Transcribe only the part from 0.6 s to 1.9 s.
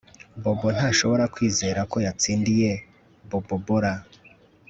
ntashobora kwizera